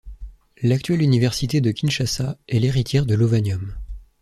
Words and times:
L'actuelle 0.63 1.03
université 1.03 1.61
de 1.61 1.69
Kinshasa 1.69 2.35
est 2.47 2.57
l'héritière 2.57 3.05
de 3.05 3.13
Lovanium. 3.13 3.75